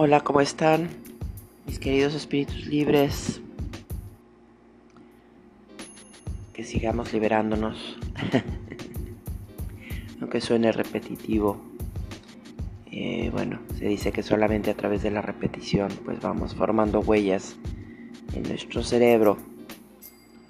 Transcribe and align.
Hola, 0.00 0.20
¿cómo 0.20 0.40
están? 0.40 0.90
Mis 1.66 1.80
queridos 1.80 2.14
espíritus 2.14 2.66
libres. 2.66 3.40
Que 6.52 6.62
sigamos 6.62 7.12
liberándonos. 7.12 7.98
Aunque 10.20 10.40
suene 10.40 10.70
repetitivo. 10.70 11.60
Eh, 12.92 13.30
bueno, 13.32 13.58
se 13.76 13.86
dice 13.86 14.12
que 14.12 14.22
solamente 14.22 14.70
a 14.70 14.76
través 14.76 15.02
de 15.02 15.10
la 15.10 15.20
repetición 15.20 15.88
pues 16.04 16.20
vamos 16.20 16.54
formando 16.54 17.00
huellas 17.00 17.56
en 18.34 18.44
nuestro 18.44 18.84
cerebro. 18.84 19.36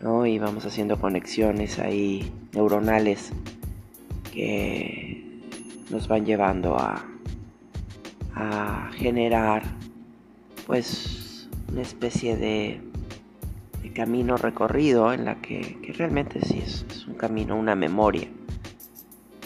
¿no? 0.02 0.26
Y 0.26 0.38
vamos 0.38 0.66
haciendo 0.66 1.00
conexiones 1.00 1.78
ahí 1.78 2.30
neuronales 2.52 3.32
que 4.30 5.40
nos 5.88 6.06
van 6.06 6.26
llevando 6.26 6.76
a 6.76 7.07
a 8.38 8.90
generar 8.92 9.64
pues 10.66 11.48
una 11.70 11.82
especie 11.82 12.36
de, 12.36 12.80
camino 13.94 14.36
recorrido 14.36 15.12
en 15.12 15.24
la 15.24 15.40
que, 15.40 15.76
realmente 15.98 16.40
sí 16.44 16.62
es, 16.64 17.06
un 17.08 17.14
camino, 17.14 17.56
una 17.56 17.74
memoria 17.74 18.28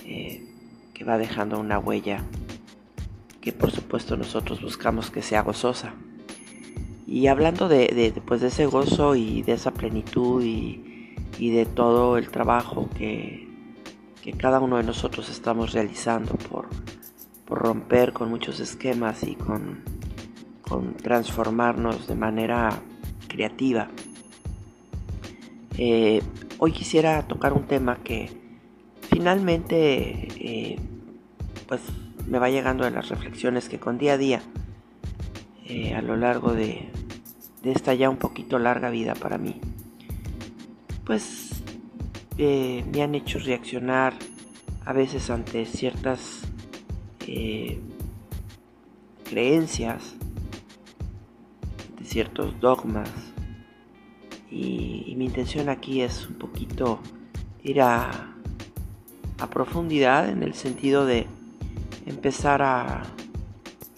eh, 0.05 0.47
que 0.93 1.05
va 1.05 1.17
dejando 1.17 1.59
una 1.59 1.79
huella 1.79 2.23
que 3.41 3.53
por 3.53 3.71
supuesto 3.71 4.19
nosotros 4.19 4.61
buscamos 4.61 5.11
que 5.11 5.23
sea 5.23 5.41
gozosa. 5.41 5.95
Y 7.07 7.29
hablando 7.29 7.69
de, 7.69 8.13
pues, 8.27 8.43
de 8.43 8.49
ese 8.49 8.67
gozo 8.67 9.15
y 9.15 9.41
de 9.41 9.53
esa 9.53 9.71
plenitud 9.71 10.43
y, 10.45 10.79
de 11.39 11.65
todo 11.67 12.19
el 12.19 12.31
trabajo 12.31 12.89
que, 12.97 13.49
que 14.23 14.33
cada 14.33 14.61
uno 14.61 14.77
de 14.77 14.85
nosotros 14.85 15.29
estamos 15.31 15.73
realizando 15.73 16.35
por, 16.35 16.69
romper 17.55 18.13
con 18.13 18.29
muchos 18.29 18.61
esquemas 18.61 19.23
y 19.25 19.35
con, 19.35 19.83
transformarnos 21.03 22.07
de 22.07 22.15
manera 22.15 22.81
creativa. 23.29 23.89
Eh, 25.77 26.23
hoy 26.59 26.73
quisiera 26.73 27.23
tocar 27.29 27.53
un 27.53 27.67
tema 27.67 27.99
que 28.03 28.31
finalmente 29.03 30.29
eh, 30.39 30.77
pues 31.69 31.83
me 32.27 32.39
va 32.39 32.49
llegando 32.49 32.85
de 32.85 32.91
las 32.91 33.11
reflexiones 33.11 33.69
que 33.69 33.79
con 33.79 33.99
día 33.99 34.15
a 34.15 34.19
día 34.19 34.43
eh, 35.67 35.95
a 35.95 36.01
lo 36.01 36.17
largo 36.17 36.55
de, 36.55 36.89
de, 37.63 37.73
esta 37.73 37.93
ya 37.93 38.09
un 38.09 38.17
poquito 38.17 38.59
larga 38.59 38.89
vida 38.89 39.15
para 39.15 39.37
mí 39.37 39.61
pues 41.05 41.63
me 42.39 43.03
han 43.03 43.15
hecho 43.15 43.39
reaccionar 43.39 44.15
a 44.85 44.93
veces 44.93 45.31
ante 45.31 45.67
ciertas 45.67 46.52
eh, 47.27 47.81
creencias, 49.25 50.15
de 51.99 52.05
ciertos 52.05 52.61
dogmas. 52.61 53.11
Y, 54.51 55.15
mi 55.17 55.27
intención 55.27 55.69
aquí 55.69 56.03
es 56.03 56.27
un 56.27 56.35
poquito 56.35 56.99
ir 57.63 57.81
a, 57.81 58.35
a 59.39 59.47
profundidad 59.49 60.29
en 60.29 60.43
el 60.43 60.55
sentido 60.55 61.07
de 61.07 61.27
empezar 62.07 62.61
a, 62.61 63.03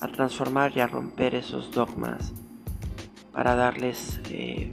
a, 0.01 0.09
transformar 0.09 0.77
y 0.77 0.81
a 0.81 0.87
romper 0.87 1.35
esos 1.35 1.73
dogmas 1.73 2.33
para 3.33 3.55
darles 3.55 4.21
eh, 4.31 4.71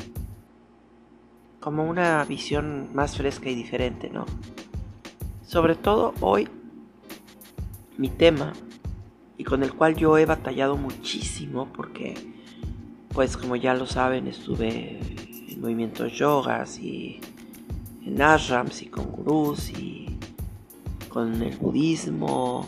como 1.60 1.86
una 1.90 2.24
visión 2.26 2.90
más 2.94 3.18
fresca 3.18 3.50
y 3.50 3.56
diferente, 3.56 4.10
¿no? 4.10 4.26
Sobre 5.46 5.76
todo 5.76 6.14
hoy 6.22 6.48
mi 8.02 8.10
tema 8.10 8.54
y 9.38 9.44
con 9.44 9.62
el 9.62 9.74
cual 9.76 9.96
yo 9.96 10.18
he 10.18 10.26
batallado 10.26 10.76
muchísimo 10.76 11.68
porque 11.72 12.16
pues 13.14 13.38
como 13.38 13.56
ya 13.56 13.76
lo 13.76 13.86
saben 13.86 14.28
estuve 14.28 15.00
en 15.50 15.62
movimientos 15.62 16.12
yogas 16.14 16.80
y 16.80 17.22
en 18.04 18.20
ashrams 18.20 18.82
y 18.82 18.88
con 18.88 19.06
gurús 19.06 19.70
y 19.70 20.18
con 21.10 21.44
el 21.44 21.56
budismo 21.58 22.68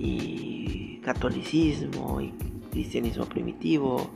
y 0.00 1.00
catolicismo 1.04 2.20
y 2.20 2.32
cristianismo 2.72 3.26
primitivo 3.26 4.10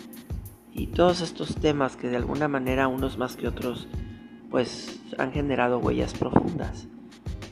y 0.74 0.88
todos 0.88 1.20
estos 1.20 1.54
temas 1.54 1.94
que 1.94 2.08
de 2.08 2.16
alguna 2.16 2.48
manera 2.48 2.88
unos 2.88 3.18
más 3.18 3.36
que 3.36 3.46
otros 3.46 3.86
pues 4.50 4.98
han 5.16 5.30
generado 5.30 5.78
huellas 5.78 6.12
profundas. 6.14 6.88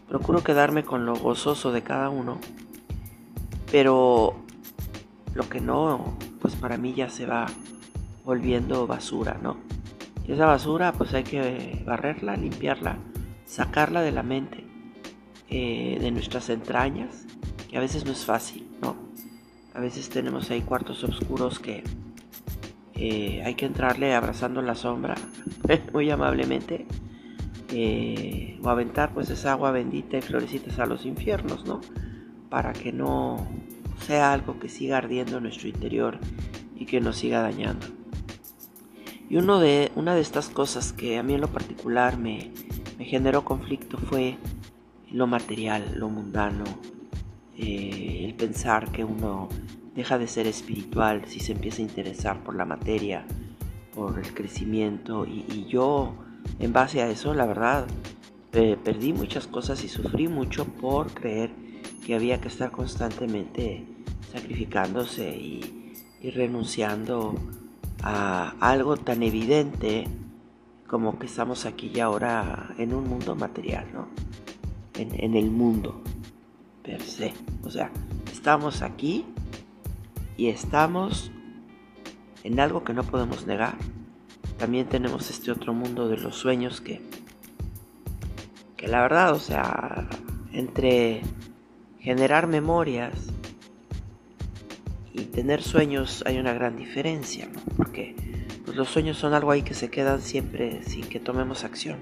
Procuro 0.09 0.43
quedarme 0.43 0.83
con 0.83 1.07
lo 1.07 1.15
gozoso 1.15 1.71
de 1.71 1.83
cada 1.83 2.09
uno 2.09 2.41
pero 3.71 4.37
lo 5.35 5.49
que 5.49 5.61
no, 5.61 6.17
pues 6.41 6.57
para 6.57 6.77
mí 6.77 6.95
ya 6.95 7.11
se 7.11 7.27
va 7.27 7.47
volviendo 8.25 8.87
basura, 8.87 9.39
¿no? 9.43 9.57
Y 10.27 10.33
esa 10.33 10.47
basura 10.47 10.93
pues 10.93 11.15
hay 11.15 11.25
que 11.25 11.83
barrerla, 11.87 12.37
limpiarla, 12.37 12.99
sacarla 13.47 14.03
de 14.03 14.13
la 14.13 14.23
mente, 14.23 14.65
eh, 15.49 15.99
de 16.01 16.11
nuestras 16.11 16.51
entrañas, 16.51 17.27
que 17.71 17.79
a 17.79 17.81
veces 17.81 18.05
no 18.05 18.13
es 18.13 18.25
fácil, 18.25 18.69
¿no? 18.83 18.97
A 19.75 19.81
veces 19.81 20.09
tenemos 20.09 20.51
ahí 20.51 20.61
cuartos 20.63 21.05
oscuros 21.05 21.59
que 21.59 21.85
eh, 22.95 23.43
hay 23.45 23.55
que 23.55 23.67
entrarle 23.67 24.15
abrazando 24.15 24.61
la 24.61 24.75
sombra 24.75 25.15
muy 25.93 26.11
amablemente 26.11 26.87
eh, 27.73 28.59
o 28.63 28.69
aventar 28.69 29.15
pues 29.15 29.31
esa 29.31 29.53
agua 29.53 29.71
bendita 29.71 30.19
y 30.19 30.23
florecitas 30.23 30.79
a 30.79 30.87
los 30.87 31.07
infiernos, 31.07 31.65
¿no? 31.65 31.81
Para 32.49 32.73
que 32.73 32.93
no 32.93 33.47
sea 34.07 34.33
algo 34.33 34.59
que 34.59 34.69
siga 34.69 34.99
ardiendo 34.99 35.39
en 35.39 35.45
nuestro 35.45 35.69
interior 35.69 36.19
y 36.77 36.87
que 36.87 37.01
nos 37.01 37.17
siga 37.17 37.43
dañando. 37.43 37.87
Y 39.29 39.37
uno 39.37 39.61
de, 39.61 39.93
una 39.95 40.15
de 40.15 40.23
estas 40.23 40.49
cosas 40.49 40.93
que 40.93 41.19
a 41.19 41.23
mí 41.23 41.35
en 41.35 41.43
lo 41.43 41.49
particular 41.49 42.17
me, 42.17 42.51
generó 42.99 43.45
conflicto 43.45 43.99
fue 43.99 44.39
lo 45.11 45.27
material, 45.27 45.95
lo 45.97 46.09
mundano, 46.09 46.65
eh, 47.57 48.25
el 48.25 48.35
pensar 48.35 48.91
que 48.91 49.05
uno 49.05 49.49
deja 49.95 50.19
de 50.19 50.29
ser 50.29 50.47
espiritual 50.47 51.23
si 51.27 51.41
se 51.41 51.53
empieza 51.53 51.83
a 51.83 51.87
interesar 51.87 52.43
por 52.43 52.55
la 52.55 52.65
materia, 52.65 53.27
por 53.95 54.19
el 54.19 54.33
crecimiento 54.33 55.27
y, 55.27 55.67
yo 55.69 56.15
en 56.61 56.73
base 56.73 57.03
a 57.03 57.11
eso 57.11 57.35
la 57.35 57.47
verdad 57.47 57.87
perdí 58.51 59.13
muchas 59.13 59.47
cosas 59.47 59.85
y 59.85 59.89
sufrí 59.89 60.29
mucho 60.29 60.65
por 60.65 61.13
creer 61.13 61.51
que 62.09 62.15
había 62.15 62.41
que 62.41 62.49
estar 62.49 62.71
constantemente 62.71 63.85
sacrificándose 64.33 65.29
y, 65.29 65.75
renunciando 66.35 67.35
a 68.03 68.55
algo 68.61 68.97
tan 68.97 69.23
evidente 69.23 70.09
como 70.87 71.19
que 71.19 71.27
estamos 71.27 71.67
aquí 71.67 71.93
y 71.95 72.01
ahora 72.01 72.75
en 72.79 72.95
un 72.95 73.07
mundo 73.07 73.37
material, 73.37 73.89
¿no? 73.93 74.09
En, 74.95 75.23
en, 75.23 75.37
el 75.37 75.51
mundo 75.51 76.03
per 76.83 77.03
se. 77.03 77.35
O 77.63 77.71
sea, 77.71 77.91
estamos 78.33 78.81
aquí 78.81 79.27
y 80.39 80.47
estamos 80.47 81.31
en 82.43 82.59
algo 82.59 82.85
que 82.85 82.95
no 82.95 83.03
podemos 83.03 83.47
negar. 83.47 83.77
También 84.57 84.89
tenemos 84.89 85.29
este 85.29 85.51
otro 85.51 85.75
mundo 85.75 86.09
de 86.09 86.17
los 86.17 86.37
sueños 86.37 86.81
que, 86.81 87.03
que 88.79 88.89
la 88.89 89.03
verdad, 89.03 89.33
o 89.35 89.41
sea, 89.41 90.09
entre 90.53 91.23
generar 92.01 92.47
memorias 92.47 93.13
y 95.13 95.25
tener 95.25 95.63
sueños 95.63 96.23
hay 96.27 96.39
una 96.39 96.53
gran 96.53 96.77
diferencia, 96.77 97.49
porque 97.77 98.15
pues, 98.65 98.77
los 98.77 98.89
sueños 98.89 99.19
son 99.19 99.35
algo 99.35 99.51
ahí 99.51 99.63
que 99.63 99.75
se 99.75 99.91
quedan 99.91 100.21
siempre 100.21 100.83
sin 100.85 101.09
que 101.09 101.21
tomemos 101.21 101.65
acción. 101.65 101.99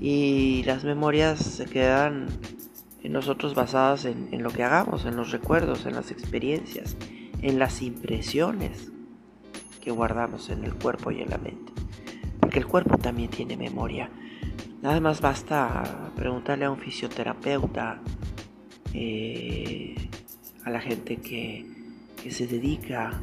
Y 0.00 0.62
las 0.64 0.84
memorias 0.84 1.38
se 1.38 1.66
quedan 1.66 2.26
en 3.02 3.12
nosotros 3.12 3.54
basadas 3.54 4.04
en, 4.04 4.28
en 4.32 4.42
lo 4.42 4.50
que 4.50 4.62
hagamos, 4.62 5.04
en 5.04 5.16
los 5.16 5.30
recuerdos, 5.30 5.86
en 5.86 5.94
las 5.94 6.10
experiencias, 6.10 6.96
en 7.40 7.58
las 7.58 7.82
impresiones 7.82 8.90
que 9.80 9.90
guardamos 9.90 10.48
en 10.50 10.64
el 10.64 10.74
cuerpo 10.74 11.10
y 11.10 11.20
en 11.20 11.30
la 11.30 11.38
mente. 11.38 11.72
Porque 12.40 12.60
el 12.60 12.66
cuerpo 12.66 12.98
también 12.98 13.30
tiene 13.30 13.56
memoria. 13.56 14.10
Nada 14.80 15.00
más 15.00 15.20
basta 15.20 16.12
preguntarle 16.16 16.64
a 16.64 16.70
un 16.70 16.78
fisioterapeuta 16.78 18.00
eh, 18.94 19.94
a 20.64 20.70
la 20.70 20.80
gente 20.80 21.16
que, 21.16 21.70
se 22.30 22.46
dedica 22.46 23.20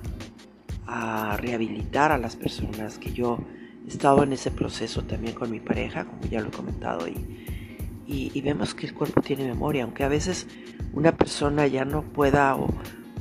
a 0.86 1.38
rehabilitar 1.38 2.12
a 2.12 2.18
las 2.18 2.36
personas, 2.36 2.98
que 2.98 3.14
yo 3.14 3.40
he 3.86 3.88
estado 3.88 4.24
en 4.24 4.34
ese 4.34 4.52
proceso 4.52 5.04
también 5.04 5.34
con 5.34 5.50
mi 5.50 5.62
pareja, 5.62 6.04
como 6.04 6.22
ya 6.24 6.42
lo 6.42 6.50
he 6.50 6.52
comentado, 6.52 7.08
y, 7.08 7.16
y, 8.06 8.42
vemos 8.42 8.76
que 8.76 8.88
el 8.88 8.94
cuerpo 8.94 9.22
tiene 9.22 9.48
memoria, 9.48 9.86
aunque 9.86 10.04
a 10.04 10.10
veces 10.10 10.48
una 10.92 11.16
persona 11.16 11.66
ya 11.68 11.86
no 11.86 12.02
pueda 12.02 12.58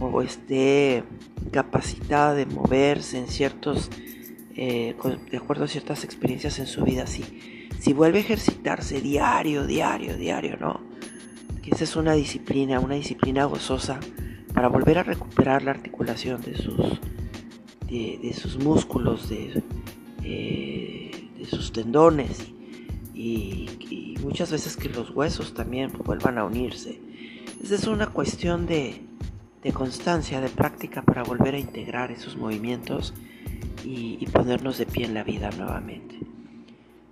o, 0.00 0.22
esté 0.22 1.04
capacitada 1.52 2.34
de 2.34 2.46
moverse 2.46 3.18
en 3.18 3.28
ciertos, 3.28 3.88
eh, 4.56 4.96
de 5.30 5.36
acuerdo 5.36 5.64
a 5.64 5.68
ciertas 5.68 6.02
experiencias 6.02 6.58
en 6.58 6.66
su 6.66 6.82
vida, 6.82 7.06
si 7.06 7.92
vuelve 7.92 8.18
a 8.18 8.22
ejercitarse 8.22 9.00
diario, 9.00 9.64
diario, 9.64 10.16
diario, 10.16 10.56
¿no? 10.56 10.87
Esa 11.72 11.84
es 11.84 11.96
una 11.96 12.12
disciplina, 12.12 12.80
una 12.80 12.94
disciplina 12.94 13.44
gozosa, 13.44 14.00
para 14.54 14.68
volver 14.68 14.98
a 14.98 15.02
recuperar 15.02 15.62
la 15.62 15.70
articulación 15.70 16.40
de 16.42 16.56
sus, 16.56 17.00
de, 17.86 18.34
sus 18.34 18.58
músculos, 18.58 19.28
de, 19.28 19.62
eh, 20.24 21.28
sus 21.48 21.72
tendones 21.72 22.48
y, 23.14 23.68
muchas 24.22 24.50
veces 24.50 24.76
que 24.76 24.88
los 24.88 25.10
huesos 25.10 25.54
también 25.54 25.90
vuelvan 26.04 26.38
a 26.38 26.44
unirse. 26.44 27.00
Esa 27.62 27.76
es 27.76 27.86
una 27.86 28.08
cuestión 28.08 28.66
de, 28.66 29.00
de 29.62 29.72
constancia, 29.72 30.40
de 30.40 30.48
práctica 30.48 31.02
para 31.02 31.22
volver 31.22 31.54
a 31.54 31.58
integrar 31.58 32.10
esos 32.10 32.36
movimientos 32.36 33.14
y, 33.84 34.26
ponernos 34.26 34.76
de 34.78 34.86
pie 34.86 35.06
en 35.06 35.14
la 35.14 35.24
vida 35.24 35.50
nuevamente. 35.56 36.18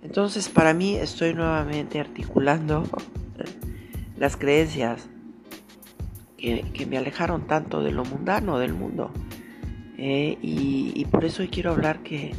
Entonces 0.03 0.49
para 0.49 0.73
mí 0.73 0.95
estoy 0.95 1.33
nuevamente 1.33 1.99
articulando 1.99 2.83
las 4.17 4.37
creencias 4.37 5.09
que, 6.37 6.85
me 6.89 6.97
alejaron 6.97 7.47
tanto 7.47 7.83
de 7.83 7.91
lo 7.91 8.05
mundano 8.05 8.59
del 8.59 8.73
mundo. 8.73 9.11
Eh, 9.97 10.37
y, 10.41 10.93
y, 10.95 11.05
por 11.05 11.25
eso 11.25 11.41
hoy 11.41 11.49
quiero 11.49 11.71
hablar 11.71 12.03
que 12.03 12.33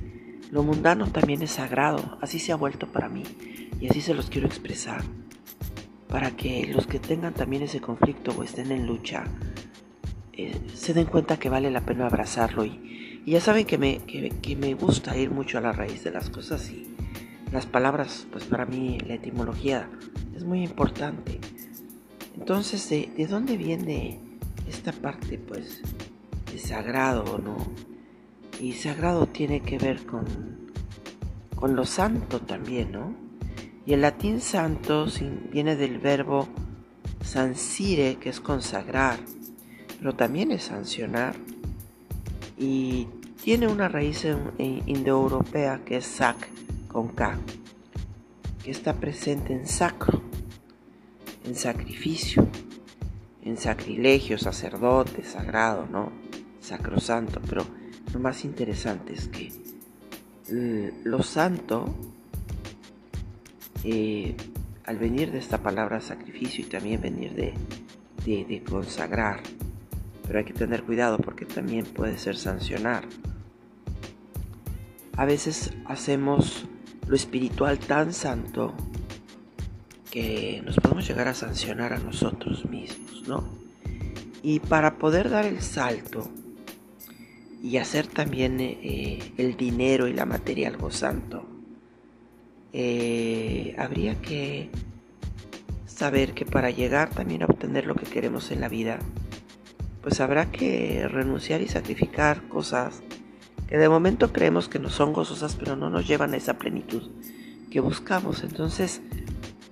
lo 0.51 0.63
mundano 0.63 1.09
también 1.09 1.43
es 1.43 1.53
sagrado, 1.53 2.19
así 2.23 2.39
se 2.39 2.53
ha 2.53 2.57
vuelto 2.57 2.87
para 2.87 3.09
mí 3.09 3.25
y 3.81 3.89
así 3.89 4.01
se 4.01 4.15
los 4.15 4.31
quiero 4.31 4.47
expresar. 4.47 5.03
Para 6.09 6.31
que 6.31 6.73
los 6.73 6.87
que 6.87 6.99
tengan 6.99 7.35
también 7.35 7.63
ese 7.63 7.81
conflicto 7.81 8.33
o 8.33 8.43
estén 8.43 8.73
en 8.73 8.87
lucha, 8.87 9.25
eh, 10.33 10.59
se 10.73 10.95
den 10.95 11.07
cuenta 11.07 11.39
que 11.39 11.51
vale 11.51 11.71
la 11.71 11.83
pena 11.83 12.07
abrazarlo. 12.07 12.65
Y, 12.65 13.23
ya 13.27 13.43
saben 13.43 13.67
que 13.67 13.77
me, 13.77 13.99
que, 13.99 14.57
me 14.57 14.73
gusta 14.73 15.15
ir 15.19 15.31
mucho 15.31 15.59
a 15.59 15.61
la 15.61 15.73
raíz 15.73 16.03
de 16.03 16.11
las 16.11 16.31
cosas 16.31 16.71
y 16.71 16.87
las 17.53 17.67
palabras, 17.67 18.27
pues 18.33 18.45
para 18.45 18.65
mí 18.65 18.99
la 19.07 19.15
etimología 19.15 19.91
es 20.35 20.45
muy 20.45 20.63
importante. 20.63 21.39
Entonces, 22.39 22.89
¿de, 22.89 23.11
de 23.17 23.27
dónde 23.27 23.57
viene 23.57 24.21
esta 24.69 24.93
parte, 24.93 25.39
pues, 25.39 25.83
de 26.51 26.59
sagrado, 26.59 27.39
no? 27.39 27.57
Y 28.61 28.73
sagrado 28.73 29.27
tiene 29.27 29.61
que 29.61 29.79
ver 29.79 30.05
con, 30.07 30.25
con 31.55 31.77
lo 31.77 31.85
santo 31.85 32.41
también, 32.41 32.93
¿no? 32.93 33.15
Y 33.87 33.95
el 33.95 34.03
latín 34.03 34.41
santo 34.41 35.07
viene 35.51 35.77
del 35.77 35.99
verbo 35.99 36.49
sansire, 37.23 38.17
que 38.17 38.29
es 38.29 38.41
consagrar 38.41 39.19
pero 39.99 40.15
también 40.15 40.53
es 40.53 40.65
sancionar. 40.65 41.35
Y 42.57 43.09
tiene 43.43 43.69
una 43.69 43.89
raíz 43.89 44.27
indoeuropea 44.59 45.83
que 45.85 45.99
es 45.99 46.07
sac 46.07 46.37
con 46.89 47.09
K, 47.09 47.39
que 48.63 48.71
está 48.71 48.95
presente 48.95 49.53
en 49.53 49.67
sacro, 49.67 50.23
en 51.49 51.57
sacrificio, 51.57 52.47
en 53.43 53.57
sacrilegio, 53.57 54.37
sacerdote, 54.37 55.25
sagrado, 55.25 55.87
¿no? 55.91 56.13
Sacrosanto, 56.61 57.41
pero 57.49 57.65
lo 58.13 58.21
más 58.21 58.45
interesante 58.45 59.15
es 59.15 59.29
que 59.29 59.51
lo 61.05 61.23
santo, 61.23 61.87
eh, 63.83 64.37
al 64.85 64.99
venir 64.99 65.33
de 65.33 65.39
esta 65.39 65.63
palabra 65.63 66.01
sacrificio 66.03 66.65
y 66.65 66.69
también 66.69 67.01
venir 67.01 67.33
de, 67.35 67.55
de 68.27 68.63
consagrar, 68.63 69.41
pero 70.27 70.39
hay 70.41 70.45
que 70.45 70.53
tener 70.53 70.83
cuidado 70.83 71.17
porque 71.17 71.47
también 71.47 71.87
puede 71.87 72.19
ser 72.19 72.37
sancionar. 72.37 73.07
A 75.17 75.25
veces 75.25 75.73
hacemos 75.87 76.67
lo 77.07 77.17
espiritual 77.17 77.79
tan 77.79 78.13
santo 78.13 78.75
que 80.11 80.63
nos 80.65 80.77
podemos 80.77 81.07
llegar 81.07 81.29
a 81.29 81.35
sancionar 81.35 81.93
a 81.93 81.99
nosotros 81.99 82.65
mismos, 82.65 83.27
¿no? 83.27 83.45
Y 84.43 84.61
para 84.61 84.99
poder 84.99 85.31
dar 85.31 85.45
el 85.47 85.61
salto 85.61 86.29
y 87.63 87.77
hacer 87.77 88.07
también 88.07 88.61
eh, 88.61 89.33
el 89.37 89.57
dinero 89.57 90.07
y 90.07 90.13
la 90.13 90.27
materia 90.27 90.69
algo 90.69 90.91
santo, 90.91 91.45
eh, 92.73 93.75
habría 93.79 94.21
que 94.21 94.71
saber 95.87 96.33
que 96.35 96.45
para 96.45 96.71
llegar 96.71 97.11
también 97.11 97.43
a 97.43 97.47
obtener 97.47 97.87
lo 97.87 97.95
que 97.95 98.07
queremos 98.07 98.51
en 98.51 98.61
la 98.61 98.69
vida, 98.69 98.99
pues 100.03 100.21
habrá 100.21 100.51
que 100.51 101.09
renunciar 101.09 101.61
y 101.61 101.69
sacrificar 101.69 102.47
cosas 102.49 103.03
que 103.69 103.77
de 103.77 103.89
momento 103.89 104.33
creemos 104.33 104.69
que 104.69 104.79
no 104.79 104.89
son 104.89 105.13
gozosas, 105.13 105.57
pero 105.57 105.77
no 105.77 105.91
nos 105.91 106.07
llevan 106.07 106.33
a 106.33 106.39
esa 106.39 106.55
plenitud 106.55 107.03
que 107.71 107.81
buscamos. 107.81 108.43
Entonces, 108.43 109.03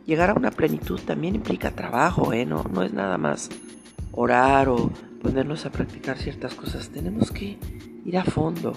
llegar 0.06 0.30
a 0.30 0.34
una 0.34 0.50
plenitud 0.50 1.00
también 1.00 1.34
implica 1.34 1.72
trabajo, 1.72 2.32
¿eh? 2.32 2.46
No, 2.46 2.64
no 2.64 2.82
es 2.82 2.92
nada 2.92 3.18
más 3.18 3.50
orar 4.12 4.68
o 4.68 4.90
ponernos 5.22 5.66
a 5.66 5.72
practicar 5.72 6.16
ciertas 6.18 6.54
cosas. 6.54 6.88
Tenemos 6.88 7.30
que 7.30 7.58
ir 8.04 8.16
a 8.16 8.24
fondo. 8.24 8.72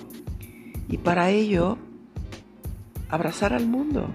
Y 0.90 0.98
para 0.98 1.30
ello, 1.30 1.78
abrazar 3.10 3.54
al 3.54 3.68
mundo. 3.68 4.10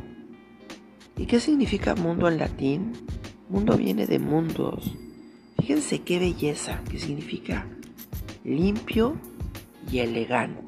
¿Y 1.17 1.27
qué 1.27 1.39
significa 1.39 1.95
mundo 1.95 2.29
en 2.29 2.39
latín? 2.39 2.93
Mundo 3.49 3.77
viene 3.77 4.07
de 4.07 4.19
mundos. 4.19 4.93
Fíjense 5.59 6.01
qué 6.01 6.19
belleza, 6.19 6.83
que 6.91 6.99
significa 6.99 7.67
limpio 8.43 9.17
y 9.91 10.01
elegante. 10.01 10.63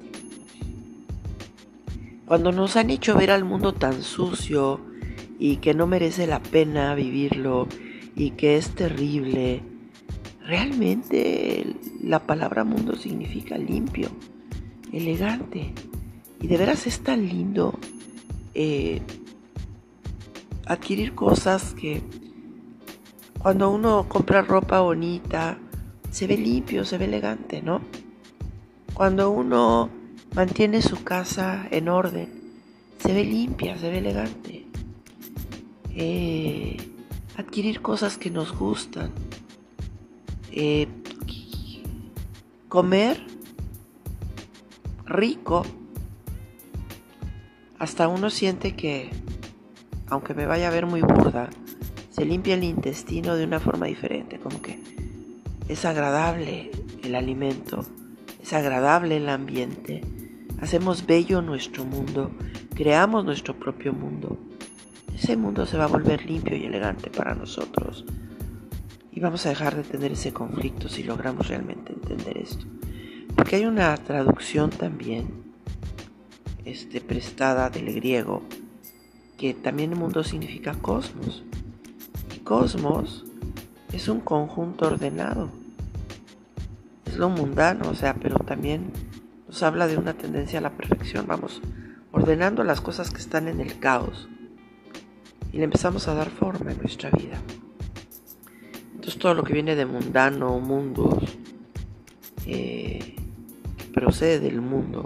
Cuando 2.26 2.50
nos 2.50 2.76
han 2.76 2.90
hecho 2.90 3.16
ver 3.16 3.30
al 3.30 3.44
mundo 3.44 3.72
tan 3.72 4.02
sucio 4.02 4.80
y 5.38 5.56
que 5.56 5.74
no 5.74 5.86
merece 5.86 6.26
la 6.26 6.42
pena 6.42 6.94
vivirlo 6.94 7.68
y 8.14 8.30
que 8.30 8.56
es 8.56 8.70
terrible, 8.74 9.62
realmente 10.44 11.76
la 12.02 12.20
palabra 12.20 12.64
mundo 12.64 12.96
significa 12.96 13.58
limpio, 13.58 14.08
elegante. 14.92 15.72
Y 16.40 16.46
de 16.46 16.56
veras 16.56 16.86
es 16.86 17.00
tan 17.00 17.26
lindo 17.26 17.78
eh, 18.54 19.02
adquirir 20.66 21.14
cosas 21.14 21.74
que 21.74 22.02
cuando 23.38 23.70
uno 23.70 24.08
compra 24.08 24.42
ropa 24.42 24.80
bonita, 24.80 25.58
se 26.10 26.26
ve 26.26 26.36
limpio, 26.36 26.84
se 26.84 26.98
ve 26.98 27.04
elegante, 27.04 27.62
¿no? 27.62 27.80
Cuando 28.94 29.30
uno 29.30 29.90
mantiene 30.34 30.82
su 30.82 31.04
casa 31.04 31.68
en 31.70 31.88
orden, 31.88 32.28
se 32.98 33.12
ve 33.12 33.24
limpia, 33.24 33.78
se 33.78 33.90
ve 33.90 33.98
elegante. 33.98 34.65
Eh, 35.98 36.76
adquirir 37.38 37.80
cosas 37.80 38.18
que 38.18 38.30
nos 38.30 38.52
gustan. 38.52 39.12
Eh, 40.52 40.88
comer 42.68 43.24
rico. 45.06 45.64
Hasta 47.78 48.08
uno 48.08 48.28
siente 48.28 48.76
que, 48.76 49.10
aunque 50.08 50.34
me 50.34 50.44
vaya 50.44 50.68
a 50.68 50.70
ver 50.70 50.84
muy 50.84 51.00
burda, 51.00 51.48
se 52.10 52.26
limpia 52.26 52.54
el 52.54 52.64
intestino 52.64 53.34
de 53.36 53.44
una 53.44 53.60
forma 53.60 53.86
diferente, 53.86 54.38
como 54.38 54.60
que 54.60 54.78
es 55.68 55.84
agradable 55.86 56.70
el 57.02 57.14
alimento, 57.14 57.84
es 58.42 58.52
agradable 58.52 59.16
el 59.16 59.28
ambiente, 59.28 60.02
hacemos 60.60 61.06
bello 61.06 61.42
nuestro 61.42 61.84
mundo, 61.84 62.30
creamos 62.74 63.24
nuestro 63.24 63.58
propio 63.58 63.92
mundo. 63.92 64.38
Ese 65.16 65.36
mundo 65.36 65.64
se 65.64 65.78
va 65.78 65.84
a 65.84 65.88
volver 65.88 66.26
limpio 66.26 66.56
y 66.56 66.66
elegante 66.66 67.10
para 67.10 67.34
nosotros. 67.34 68.04
Y 69.10 69.20
vamos 69.20 69.46
a 69.46 69.48
dejar 69.48 69.74
de 69.74 69.82
tener 69.82 70.12
ese 70.12 70.32
conflicto 70.32 70.90
si 70.90 71.02
logramos 71.02 71.48
realmente 71.48 71.94
entender 71.94 72.36
esto. 72.36 72.66
Porque 73.34 73.56
hay 73.56 73.64
una 73.64 73.96
traducción 73.96 74.68
también 74.68 75.54
este, 76.66 77.00
prestada 77.00 77.70
del 77.70 77.94
griego, 77.94 78.42
que 79.38 79.54
también 79.54 79.92
el 79.92 79.98
mundo 79.98 80.22
significa 80.22 80.74
cosmos 80.74 81.44
cosmos 82.46 83.24
es 83.92 84.06
un 84.06 84.20
conjunto 84.20 84.86
ordenado. 84.86 85.50
Es 87.04 87.16
lo 87.16 87.28
mundano, 87.28 87.90
o 87.90 87.94
sea, 87.94 88.14
pero 88.14 88.38
también 88.38 88.92
nos 89.48 89.64
habla 89.64 89.88
de 89.88 89.96
una 89.96 90.14
tendencia 90.14 90.60
a 90.60 90.62
la 90.62 90.70
perfección. 90.70 91.26
Vamos 91.26 91.60
ordenando 92.12 92.62
las 92.62 92.80
cosas 92.80 93.10
que 93.10 93.18
están 93.18 93.48
en 93.48 93.60
el 93.60 93.80
caos 93.80 94.28
y 95.56 95.58
le 95.58 95.64
empezamos 95.64 96.06
a 96.06 96.12
dar 96.12 96.28
forma 96.28 96.70
en 96.70 96.76
nuestra 96.76 97.08
vida. 97.08 97.40
Entonces 98.94 99.18
todo 99.18 99.32
lo 99.32 99.42
que 99.42 99.54
viene 99.54 99.74
de 99.74 99.86
mundano, 99.86 100.60
mundos, 100.60 101.38
eh, 102.44 103.16
que 103.78 103.84
procede 103.86 104.38
del 104.38 104.60
mundo, 104.60 105.02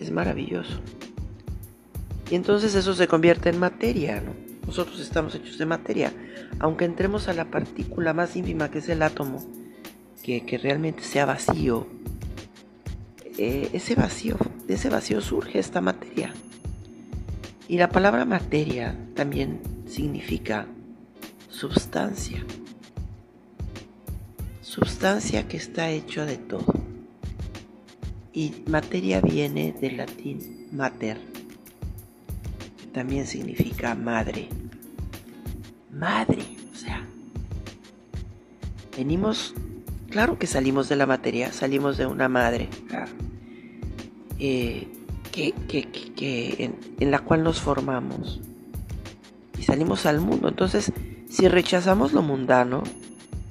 es 0.00 0.10
maravilloso. 0.10 0.80
Y 2.28 2.34
entonces 2.34 2.74
eso 2.74 2.92
se 2.92 3.06
convierte 3.06 3.50
en 3.50 3.60
materia, 3.60 4.20
¿no? 4.20 4.32
Nosotros 4.66 4.98
estamos 4.98 5.32
hechos 5.36 5.58
de 5.58 5.66
materia. 5.66 6.12
Aunque 6.58 6.84
entremos 6.84 7.28
a 7.28 7.34
la 7.34 7.52
partícula 7.52 8.12
más 8.14 8.34
ínfima 8.34 8.68
que 8.68 8.78
es 8.78 8.88
el 8.88 9.02
átomo, 9.02 9.46
que, 10.24 10.58
realmente 10.60 11.04
sea 11.04 11.24
vacío, 11.24 11.86
eh, 13.38 13.70
ese 13.72 13.94
vacío, 13.94 14.36
de 14.66 14.74
ese 14.74 14.90
vacío 14.90 15.20
surge 15.20 15.60
esta 15.60 15.80
materia. 15.80 16.34
Y 17.68 17.76
la 17.76 17.90
palabra 17.90 18.24
materia 18.24 18.96
también 19.14 19.60
significa 19.86 20.66
substancia. 21.50 22.42
sustancia 24.62 25.48
que 25.48 25.56
está 25.56 25.90
hecha 25.90 26.24
de 26.24 26.38
todo. 26.38 26.72
Y 28.32 28.62
materia 28.68 29.20
viene 29.20 29.72
del 29.72 29.96
latín 29.98 30.68
mater, 30.72 31.18
que 32.78 32.86
también 32.86 33.26
significa 33.26 33.94
madre. 33.94 34.48
Madre, 35.92 36.44
o 36.72 36.76
sea, 36.76 37.04
venimos, 38.96 39.54
claro 40.10 40.38
que 40.38 40.46
salimos 40.46 40.88
de 40.88 40.96
la 40.96 41.06
materia, 41.06 41.52
salimos 41.52 41.96
de 41.96 42.06
una 42.06 42.28
madre, 42.28 42.68
eh, 44.38 44.86
que, 45.68 46.72
en 46.98 47.10
la 47.10 47.20
cual 47.20 47.42
nos 47.42 47.60
formamos 47.60 48.40
y 49.58 49.62
salimos 49.62 50.06
al 50.06 50.20
mundo. 50.20 50.48
Entonces, 50.48 50.92
si 51.28 51.48
rechazamos 51.48 52.12
lo 52.12 52.22
mundano, 52.22 52.82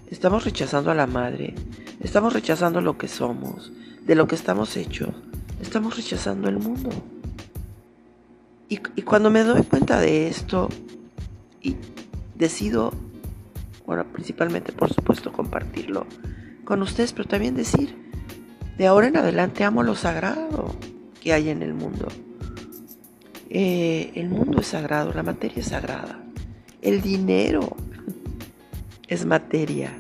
estamos 0.10 0.46
rechazando 0.46 0.91
a 0.91 0.96
la 0.96 1.08
madre, 1.08 1.53
estamos 2.01 2.34
rechazando 2.34 2.82
lo 2.82 2.98
que 2.98 3.08
somos, 3.08 3.72
de 4.06 4.15
lo 4.15 4.27
que 4.27 4.36
estamos 4.36 4.75
hechos, 4.77 5.10
estamos 5.62 5.96
rechazando 5.98 6.50
el 6.50 6.58
mundo. 6.58 6.89
Y, 8.70 8.77
cuando 9.03 9.29
me 9.29 9.44
doy 9.44 9.63
cuenta 9.63 10.00
de 10.01 10.27
esto 10.27 10.67
y 11.62 11.77
decido, 12.36 12.91
bueno, 13.86 14.06
principalmente 14.12 14.74
por 14.74 14.94
supuesto 14.94 15.32
compartirlo 15.32 16.06
con 16.65 16.82
ustedes, 16.82 17.13
pero 17.13 17.29
también 17.29 17.56
decir, 17.56 17.96
de 18.77 18.88
ahora 18.88 19.08
en 19.08 19.15
adelante 19.15 19.63
amo 19.63 19.84
lo 19.84 19.96
sagrado 19.96 20.75
que 21.27 21.34
hay 21.34 21.50
en 21.50 21.62
el 21.62 21.74
mundo. 21.74 22.07
Eh, 23.50 24.12
el 24.15 24.29
mundo 24.29 24.62
es 24.62 24.67
sagrado, 24.67 25.12
la 25.12 25.24
materia 25.24 25.60
es 25.60 25.67
sagrada, 25.67 26.24
el 26.81 27.01
dinero 27.01 27.75
es 29.10 29.25
materia, 29.25 29.91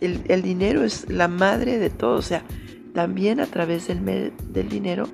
el, 0.00 0.22
el 0.28 0.42
dinero 0.42 0.84
es 0.84 1.10
la 1.10 1.26
madre 1.26 1.78
de 1.78 1.90
todo, 1.90 2.14
o 2.14 2.22
sea, 2.22 2.44
también 2.94 3.40
a 3.40 3.46
través 3.46 3.88
del, 3.88 4.32
del 4.52 4.68
dinero, 4.68 5.08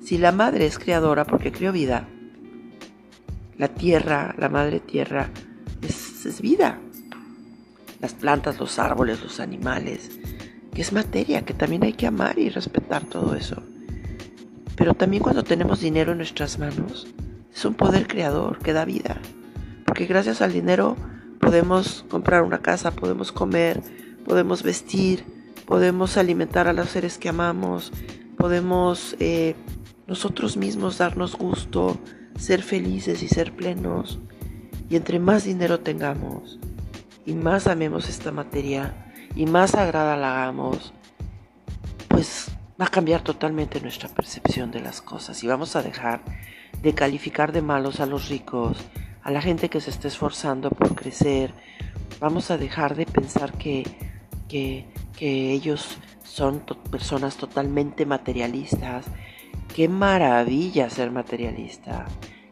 si 0.00 0.16
la 0.16 0.30
madre 0.30 0.66
es 0.66 0.78
creadora 0.78 1.24
porque 1.24 1.50
creó 1.50 1.72
vida, 1.72 2.06
la 3.58 3.66
tierra, 3.66 4.36
la 4.38 4.48
madre 4.48 4.78
tierra, 4.78 5.28
es, 5.82 6.24
es 6.24 6.40
vida. 6.40 6.78
Las 8.00 8.14
plantas, 8.14 8.60
los 8.60 8.78
árboles, 8.78 9.20
los 9.24 9.40
animales, 9.40 10.08
que 10.72 10.82
es 10.82 10.92
materia, 10.92 11.44
que 11.44 11.52
también 11.52 11.82
hay 11.82 11.94
que 11.94 12.06
amar 12.06 12.38
y 12.38 12.48
respetar 12.48 13.04
todo 13.06 13.34
eso. 13.34 13.60
Pero 14.80 14.94
también 14.94 15.22
cuando 15.22 15.44
tenemos 15.44 15.80
dinero 15.80 16.12
en 16.12 16.16
nuestras 16.16 16.58
manos, 16.58 17.06
es 17.54 17.66
un 17.66 17.74
poder 17.74 18.06
creador 18.06 18.60
que 18.60 18.72
da 18.72 18.86
vida. 18.86 19.18
Porque 19.84 20.06
gracias 20.06 20.40
al 20.40 20.54
dinero 20.54 20.96
podemos 21.38 22.06
comprar 22.08 22.42
una 22.44 22.62
casa, 22.62 22.90
podemos 22.90 23.30
comer, 23.30 23.82
podemos 24.24 24.62
vestir, 24.62 25.22
podemos 25.66 26.16
alimentar 26.16 26.66
a 26.66 26.72
los 26.72 26.88
seres 26.88 27.18
que 27.18 27.28
amamos, 27.28 27.92
podemos 28.38 29.16
eh, 29.20 29.54
nosotros 30.06 30.56
mismos 30.56 30.96
darnos 30.96 31.36
gusto, 31.36 31.98
ser 32.38 32.62
felices 32.62 33.22
y 33.22 33.28
ser 33.28 33.54
plenos. 33.54 34.18
Y 34.88 34.96
entre 34.96 35.18
más 35.18 35.44
dinero 35.44 35.80
tengamos 35.80 36.58
y 37.26 37.34
más 37.34 37.66
amemos 37.66 38.08
esta 38.08 38.32
materia 38.32 39.12
y 39.36 39.44
más 39.44 39.72
sagrada 39.72 40.16
la 40.16 40.40
hagamos, 40.40 40.94
va 42.80 42.86
a 42.86 42.90
cambiar 42.90 43.22
totalmente 43.22 43.80
nuestra 43.80 44.08
percepción 44.08 44.70
de 44.70 44.80
las 44.80 45.02
cosas 45.02 45.42
y 45.44 45.46
vamos 45.46 45.76
a 45.76 45.82
dejar 45.82 46.22
de 46.80 46.94
calificar 46.94 47.52
de 47.52 47.62
malos 47.62 48.00
a 48.00 48.06
los 48.06 48.28
ricos, 48.28 48.78
a 49.22 49.30
la 49.30 49.42
gente 49.42 49.68
que 49.68 49.80
se 49.80 49.90
está 49.90 50.08
esforzando 50.08 50.70
por 50.70 50.94
crecer. 50.94 51.52
Vamos 52.20 52.50
a 52.50 52.56
dejar 52.56 52.96
de 52.96 53.06
pensar 53.06 53.52
que, 53.52 53.84
que 54.48 54.86
que 55.20 55.52
ellos 55.52 55.98
son 56.24 56.62
personas 56.90 57.36
totalmente 57.36 58.06
materialistas. 58.06 59.04
Qué 59.76 59.86
maravilla 59.86 60.88
ser 60.88 61.10
materialista. 61.10 62.06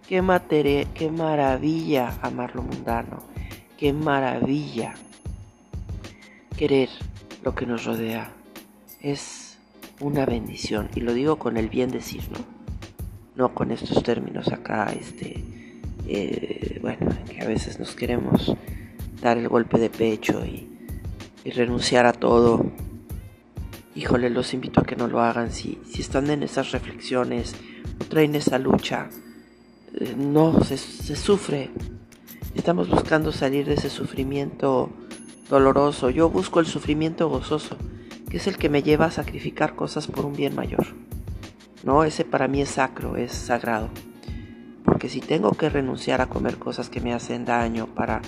Qué, 0.07 0.87
qué 0.93 1.11
maravilla 1.11 2.19
amar 2.21 2.55
lo 2.55 2.63
mundano. 2.63 3.23
Qué 3.79 3.95
maravilla 3.95 4.97
querer 6.59 6.91
lo 7.43 7.55
que 7.55 7.65
nos 7.65 7.87
rodea. 7.87 8.33
Es 9.01 9.48
una 10.01 10.27
bendición. 10.27 10.89
Y 10.95 11.01
lo 11.01 11.13
digo 11.15 11.39
con 11.39 11.57
el 11.57 11.69
bien 11.69 11.91
decir, 11.91 12.23
¿no? 12.33 12.39
No 13.37 13.55
con 13.55 13.71
estos 13.71 14.03
términos 14.03 14.49
acá, 14.49 14.93
este, 14.99 15.45
eh, 16.07 16.79
bueno, 16.83 17.09
que 17.29 17.41
a 17.41 17.47
veces 17.47 17.79
nos 17.79 17.95
queremos 17.95 18.55
dar 19.23 19.39
el 19.39 19.49
golpe 19.49 19.79
de 19.79 19.91
pecho 19.91 20.45
y 20.45 20.79
y 21.45 21.51
renunciar 21.51 22.07
a 22.07 22.13
todo. 22.13 22.67
Híjole, 23.95 24.31
los 24.31 24.55
invito 24.55 24.81
a 24.81 24.85
que 24.85 24.97
no 24.97 25.09
lo 25.09 25.21
hagan. 25.21 25.51
Si, 25.51 25.79
si 25.91 26.03
están 26.03 26.31
en 26.31 26.43
esas 26.43 26.73
reflexiones 26.73 27.55
traen 28.09 28.35
esa 28.35 28.59
lucha, 28.59 29.09
eh, 29.99 30.15
no, 30.17 30.63
se 30.63 30.77
sufre. 31.17 31.71
Estamos 32.55 32.91
buscando 32.91 33.33
salir 33.33 33.67
de 33.67 33.75
ese 33.75 33.91
sufrimiento 33.91 34.91
doloroso. 35.49 36.11
Yo 36.11 36.29
busco 36.29 36.61
el 36.61 36.67
sufrimiento 36.67 37.29
gozoso, 37.29 37.77
que 38.29 38.39
es 38.39 38.47
el 38.47 38.59
que 38.59 38.69
me 38.69 38.83
lleva 38.83 39.07
a 39.07 39.11
sacrificar 39.11 39.75
cosas 39.75 40.07
por 40.07 40.27
un 40.27 40.35
bien 40.35 40.55
mayor. 40.55 40.87
No, 41.85 42.05
ese 42.05 42.25
para 42.25 42.49
mí 42.49 42.61
es 42.61 42.71
sacro, 42.71 43.17
es 43.17 43.33
sagrado. 43.33 43.89
Porque 44.85 45.09
si 45.09 45.21
tengo 45.21 45.53
que 45.53 45.69
renunciar 45.69 46.21
a 46.21 46.27
comer 46.27 46.59
cosas 46.59 46.89
que 46.89 47.01
me 47.01 47.15
hacen 47.15 47.45
daño 47.45 47.87
para 47.95 48.23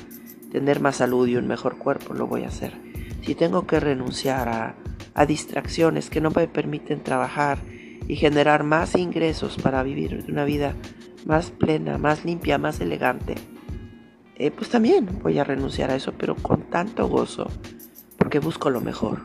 tener 0.53 0.81
más 0.81 0.97
salud 0.97 1.27
y 1.27 1.37
un 1.37 1.47
mejor 1.47 1.79
cuerpo, 1.79 2.15
lo 2.15 2.27
voy 2.27 2.45
a 2.45 2.49
hacer 2.49 2.91
si 3.23 3.35
tengo 3.35 3.67
que 3.67 3.81
renunciar 3.81 4.49
a, 4.49 4.75
distracciones 5.27 6.09
que 6.09 6.23
no 6.23 6.31
me 6.31 6.49
permiten 6.49 7.03
trabajar 7.03 7.59
y 8.09 8.17
generar 8.17 8.65
más 8.65 8.95
ingresos 8.97 9.59
para 9.59 9.83
vivir 9.83 10.25
una 10.31 10.45
vida 10.45 10.75
más 11.27 11.51
plena, 11.51 11.99
más 11.99 12.25
limpia, 12.25 12.57
más 12.57 12.81
elegante, 12.81 13.35
eh, 14.37 14.51
pues 14.51 14.71
también 14.71 15.07
voy 15.23 15.39
a 15.39 15.45
renunciar 15.45 15.91
a 15.91 15.97
eso, 15.97 16.15
pero 16.17 16.37
con 16.37 16.71
tanto 16.71 17.07
gozo, 17.07 17.49
porque 18.17 18.39
busco 18.39 18.71
lo 18.71 18.81
mejor. 18.81 19.21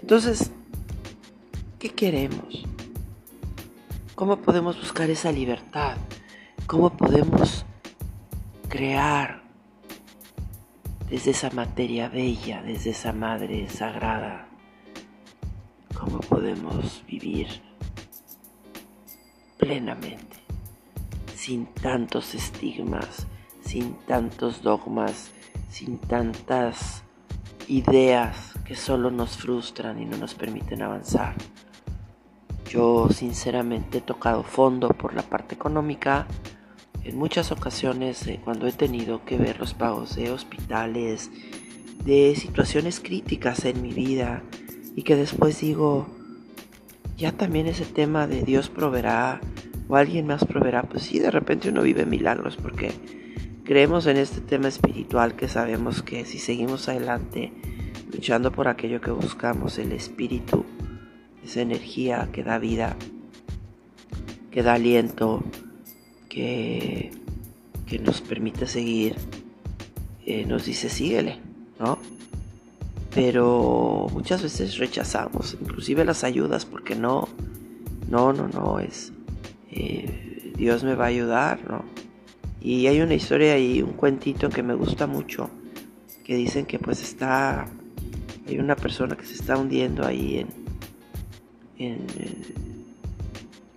Entonces, 0.00 0.50
¿qué 1.78 1.90
queremos? 1.90 2.66
¿Cómo 4.14 4.38
podemos 4.42 4.78
buscar 4.78 5.08
esa 5.10 5.30
libertad? 5.30 5.96
¿Cómo 6.66 6.96
podemos 6.96 7.64
crear 8.68 9.42
desde 11.10 11.32
esa 11.32 11.50
materia 11.50 12.08
bella, 12.08 12.62
desde 12.62 12.90
esa 12.90 13.12
madre 13.12 13.68
sagrada, 13.68 14.46
cómo 15.98 16.20
podemos 16.20 17.02
vivir 17.06 17.48
plenamente, 19.58 20.36
sin 21.34 21.66
tantos 21.66 22.34
estigmas, 22.36 23.26
sin 23.64 23.94
tantos 24.06 24.62
dogmas, 24.62 25.32
sin 25.68 25.98
tantas 25.98 27.02
ideas 27.70 28.52
que 28.64 28.74
solo 28.74 29.12
nos 29.12 29.36
frustran 29.36 30.02
y 30.02 30.04
no 30.04 30.16
nos 30.16 30.34
permiten 30.34 30.82
avanzar. 30.82 31.34
Yo 32.68 33.08
sinceramente 33.10 33.98
he 33.98 34.00
tocado 34.00 34.42
fondo 34.42 34.88
por 34.88 35.14
la 35.14 35.22
parte 35.22 35.54
económica, 35.54 36.26
en 37.04 37.16
muchas 37.16 37.52
ocasiones 37.52 38.26
eh, 38.26 38.40
cuando 38.42 38.66
he 38.66 38.72
tenido 38.72 39.24
que 39.24 39.38
ver 39.38 39.60
los 39.60 39.72
pagos 39.74 40.16
de 40.16 40.32
hospitales, 40.32 41.30
de 42.04 42.34
situaciones 42.36 42.98
críticas 42.98 43.64
en 43.64 43.80
mi 43.82 43.92
vida 43.92 44.42
y 44.96 45.02
que 45.02 45.14
después 45.14 45.60
digo, 45.60 46.08
ya 47.16 47.30
también 47.32 47.68
ese 47.68 47.84
tema 47.84 48.26
de 48.26 48.42
Dios 48.42 48.68
proveerá 48.68 49.40
o 49.88 49.96
alguien 49.96 50.26
más 50.26 50.44
proveerá, 50.44 50.82
pues 50.82 51.04
sí, 51.04 51.20
de 51.20 51.30
repente 51.30 51.68
uno 51.68 51.82
vive 51.82 52.04
milagros 52.04 52.56
porque 52.56 53.19
creemos 53.70 54.06
en 54.06 54.16
este 54.16 54.40
tema 54.40 54.66
espiritual 54.66 55.36
que 55.36 55.46
sabemos 55.46 56.02
que 56.02 56.24
si 56.24 56.40
seguimos 56.40 56.88
adelante 56.88 57.52
luchando 58.12 58.50
por 58.50 58.66
aquello 58.66 59.00
que 59.00 59.12
buscamos, 59.12 59.78
el 59.78 59.92
espíritu, 59.92 60.64
esa 61.44 61.60
energía 61.60 62.30
que 62.32 62.42
da 62.42 62.58
vida, 62.58 62.96
que 64.50 64.64
da 64.64 64.74
aliento, 64.74 65.44
que, 66.28 67.12
que 67.86 68.00
nos 68.00 68.20
permite 68.22 68.66
seguir, 68.66 69.14
eh, 70.26 70.44
nos 70.46 70.64
dice 70.64 70.88
síguele, 70.88 71.38
¿no? 71.78 71.96
Pero 73.14 74.08
muchas 74.12 74.42
veces 74.42 74.78
rechazamos, 74.78 75.56
inclusive 75.60 76.04
las 76.04 76.24
ayudas, 76.24 76.66
porque 76.66 76.96
no, 76.96 77.28
no, 78.08 78.32
no, 78.32 78.48
no, 78.48 78.80
es 78.80 79.12
eh, 79.70 80.52
Dios 80.56 80.82
me 80.82 80.96
va 80.96 81.04
a 81.04 81.08
ayudar, 81.08 81.60
¿no? 81.70 81.89
Y 82.60 82.86
hay 82.86 83.00
una 83.00 83.14
historia 83.14 83.58
y 83.58 83.82
un 83.82 83.92
cuentito 83.92 84.48
que 84.50 84.62
me 84.62 84.74
gusta 84.74 85.06
mucho, 85.06 85.50
que 86.24 86.36
dicen 86.36 86.66
que 86.66 86.78
pues 86.78 87.02
está, 87.02 87.66
hay 88.46 88.58
una 88.58 88.76
persona 88.76 89.16
que 89.16 89.24
se 89.24 89.34
está 89.34 89.56
hundiendo 89.56 90.06
ahí 90.06 90.46
en, 91.78 92.06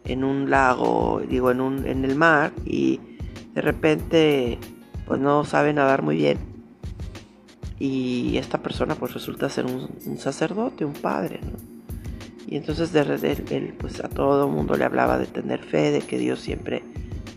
en 0.05 0.23
un 0.23 0.49
lago, 0.49 1.21
digo, 1.27 1.51
en, 1.51 1.61
un, 1.61 1.85
en 1.87 2.03
el 2.05 2.15
mar 2.15 2.51
y 2.65 2.99
de 3.53 3.61
repente 3.61 4.57
pues 5.05 5.19
no 5.19 5.45
sabe 5.45 5.73
nadar 5.73 6.01
muy 6.01 6.15
bien 6.15 6.37
Y 7.79 8.37
esta 8.37 8.61
persona 8.61 8.95
pues 8.95 9.13
resulta 9.13 9.49
ser 9.49 9.65
un, 9.65 10.17
sacerdote, 10.17 10.85
un 10.85 10.93
padre, 10.93 11.39
¿no? 11.41 11.73
Y 12.47 12.57
entonces 12.57 12.93
él, 12.93 13.73
pues 13.79 14.03
a 14.03 14.09
todo 14.09 14.45
el 14.45 14.51
mundo 14.53 14.75
le 14.75 14.85
hablaba 14.85 15.17
de 15.17 15.25
tener 15.25 15.63
fe, 15.63 15.91
de 15.91 16.01
que 16.01 16.19
Dios 16.19 16.39
siempre 16.39 16.83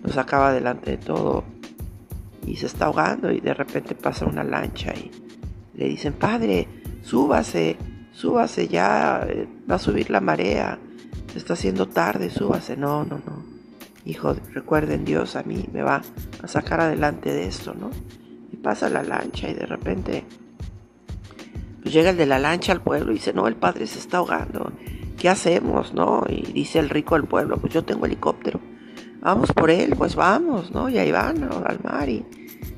nos 0.07 0.15
sacaba 0.15 0.53
delante 0.53 0.93
de 0.93 0.99
todo. 0.99 1.45
Y 2.47 2.57
se 2.57 2.67
está 2.67 2.87
ahogando 2.87 3.33
y 3.33 3.41
de 3.41 3.53
repente 3.53 3.97
pasa 3.97 4.25
una 4.25 4.45
lancha 4.45 4.95
y 4.95 5.11
le 5.75 5.89
dicen, 5.89 6.13
padre, 6.13 6.69
súbase, 7.03 7.77
súbase 8.13 8.69
ya, 8.69 9.27
eh, 9.29 9.49
va 9.69 9.75
a 9.75 9.79
subir 9.81 10.11
la 10.11 10.21
marea, 10.21 10.79
se 11.33 11.39
está 11.39 11.55
haciendo 11.55 11.89
tarde, 11.89 12.31
súbase. 12.31 12.77
No, 12.77 13.05
no, 13.05 13.19
no. 13.19 13.45
Hijo, 14.05 14.37
recuerden, 14.55 15.05
Dios 15.05 15.35
a 15.35 15.43
mí 15.43 15.69
me 15.73 15.83
va 15.83 16.03
a 16.41 16.47
sacar 16.47 16.81
adelante 16.81 17.33
de 17.33 17.49
esto, 17.49 17.75
¿no? 17.75 17.91
Y 18.53 18.57
pasa 18.57 18.89
la 18.89 19.03
lancha 19.03 19.49
y 19.51 19.55
de 19.55 19.67
repente 19.67 20.25
pues 21.83 21.95
llega 21.95 22.11
el 22.11 22.17
de 22.17 22.27
la 22.27 22.39
lancha 22.39 22.73
al 22.73 22.81
pueblo 22.81 23.11
y 23.11 23.15
dice, 23.15 23.33
no, 23.33 23.49
el 23.49 23.57
padre 23.57 23.87
se 23.87 23.99
está 23.99 24.19
ahogando. 24.19 24.73
¿Qué 25.19 25.29
hacemos, 25.29 25.95
no? 25.95 26.25
Y 26.29 26.53
dice 26.53 26.79
el 26.79 26.91
rico 26.91 27.15
del 27.15 27.25
pueblo, 27.25 27.59
pues 27.59 27.73
yo 27.73 27.85
tengo 27.85 28.07
helicóptero. 28.07 28.61
Vamos 29.27 29.51
por 29.51 29.73
él, 29.73 29.97
pues 29.99 30.15
vamos, 30.15 30.71
¿no? 30.71 30.89
Y 30.89 30.99
ahí 30.99 31.11
van 31.11 31.43
al 31.43 31.81
mar 31.83 32.09
y 32.09 32.25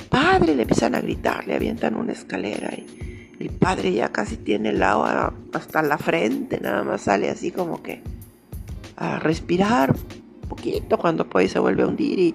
padre 0.09 0.55
le 0.55 0.62
empiezan 0.62 0.95
a 0.95 1.02
gritar, 1.02 1.47
le 1.47 1.55
avientan 1.55 1.95
una 1.95 2.12
escalera 2.12 2.71
y 2.75 3.37
el 3.38 3.50
padre 3.50 3.93
ya 3.93 4.09
casi 4.12 4.38
tiene 4.38 4.71
el 4.71 4.83
agua 4.83 5.35
hasta 5.52 5.83
la 5.83 5.99
frente, 5.99 6.59
nada 6.59 6.85
más 6.85 7.02
sale 7.02 7.28
así 7.28 7.50
como 7.50 7.83
que 7.83 8.00
a 8.97 9.19
respirar 9.19 9.95
poquito 10.49 10.97
cuando 10.97 11.28
pues 11.28 11.52
se 11.52 11.59
vuelve 11.59 11.83
a 11.83 11.87
hundir 11.87 12.19
y 12.19 12.35